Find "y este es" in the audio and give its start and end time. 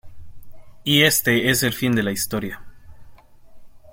0.83-1.61